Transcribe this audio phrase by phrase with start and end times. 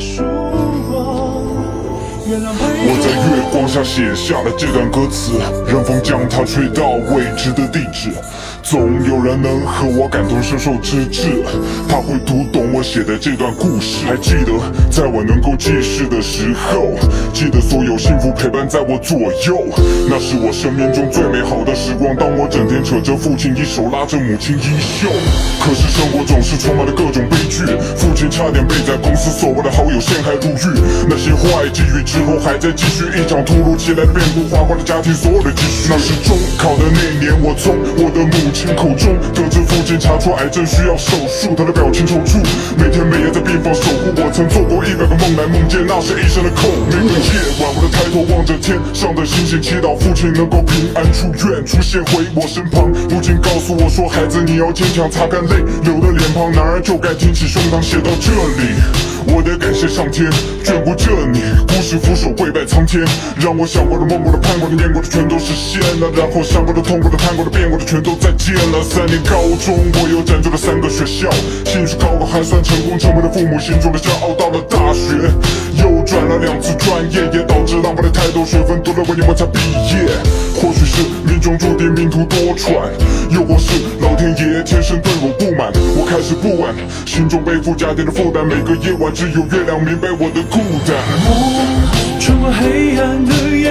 [0.00, 0.39] 你说。
[2.32, 5.32] 我在月光下写下了这段歌词，
[5.66, 8.10] 让风将它吹到未知的地址。
[8.62, 11.42] 总有人能和我感同身受之至，
[11.88, 14.06] 他会读懂我写的这段故事。
[14.06, 14.52] 还记得
[14.92, 16.94] 在我能够记事的时候，
[17.32, 19.18] 记得所有幸福陪伴在我左
[19.48, 19.66] 右，
[20.06, 22.14] 那是我生命中最美好的时光。
[22.14, 25.10] 当我整天扯着父亲一手，拉着母亲衣袖，
[25.58, 27.64] 可是生活总是充满了各种悲剧。
[27.96, 35.88] 父亲差点被在公司所谓的好友陷害入狱，那些坏际遇之后还在继续，一场突如其来的变故，花光了家庭所有的积蓄。
[35.88, 42.44] 那是中考的那年，我从我的母亲口中得知父亲查出癌症需要手术，他的表情抽搐，
[42.76, 44.12] 每天每夜在病房守护。
[44.20, 46.68] 我曾做过一百个梦来梦见那是医生的口。
[46.92, 52.92] 每个夜晚，我都抬头望着天上的星星，祈祷父亲能够平安出院，出现回我身旁。
[53.08, 58.74] 父亲告诉我说：“孩子，你要坚强。”擦干泪流的脸庞，男儿就该挺起胸膛，写到这里。
[59.32, 60.26] 我得感谢上天
[60.64, 63.04] 眷顾着你，故事俯首跪拜苍天，
[63.38, 68.82] 让我想过的、梦过的、盼过的、念过的全都实现了，然后想过的、痛过的、盼过的、变过的全都再见了。
[68.82, 71.30] 三年高中，我又辗转了三个学校，
[71.64, 74.34] 兴趣高考还算成功，成为了父母心中的骄傲。
[74.34, 75.30] 到了大学，
[75.78, 80.10] 又转了两次专业，也导致浪费了太多水分，读了五年我才毕业。
[80.56, 82.90] 或许是命中注定命途多舛，
[83.30, 86.74] 又或是老天爷天生对我不满，我开始不安，
[87.06, 89.14] 心中背负家庭的负担，每个夜晚。
[89.14, 90.98] 只有月亮明白我的孤单。
[91.30, 93.70] 我穿过黑暗的夜，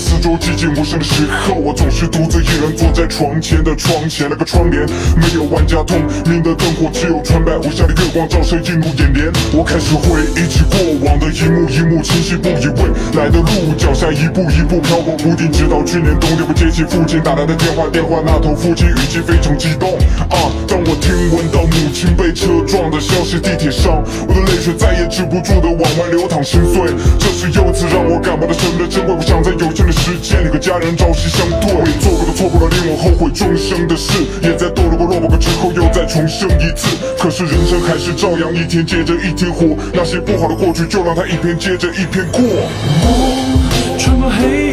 [0.00, 4.80] 四周寂静无声的时候，我总是独自一人坐在床前的窗前，那个窗帘
[5.14, 9.30] 没有万家通明的灯火，只有纯白无瑕的月光照射映入眼帘。
[9.52, 12.64] 我开始回忆起过往的一幕一幕，清晰不已。
[12.80, 12.88] 未
[13.20, 19.98] 来的路，脚下一步一步飘过不定，直到去年冬天，我接起父亲打来的电话，电话那头父亲语气非常激动。
[20.32, 26.88] 啊，当我听闻到母亲被车撞的消息，地铁上，我的泪水再也止不住的往外流淌，心碎。
[27.18, 29.14] 这是又一次让我感冒的生命的珍贵。
[29.14, 31.70] 我想在有限的时间里和家人朝夕相对，
[32.00, 34.12] 做过的错过了令我后悔终生的事，
[34.42, 36.96] 也在堕落过落魄过之后又再重生一次。
[37.18, 42.40] 可是人生还是照样一天接着一天活，那些不好的过去就让它一篇接着一篇过。
[42.42, 44.69] 我穿过黑夜。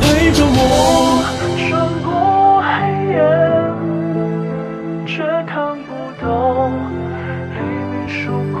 [0.00, 0.58] 陪着我
[1.56, 1.68] 穿
[2.02, 2.08] 过
[2.62, 2.68] 黑
[3.12, 3.16] 夜
[5.06, 5.88] 却看不
[6.20, 6.24] 到
[7.54, 7.58] 黎
[7.90, 8.18] 明曙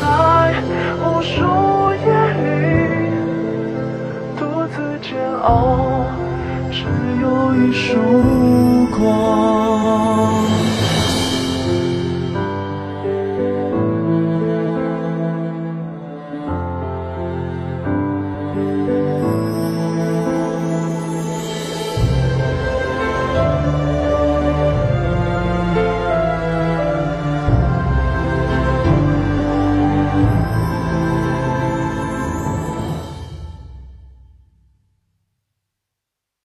[0.00, 0.04] 在
[1.00, 1.34] 无数
[2.04, 2.44] 夜里
[4.36, 5.10] 独自煎
[5.42, 6.06] 熬
[6.70, 6.84] 只
[7.20, 7.86] 有一束
[8.98, 9.45] 光。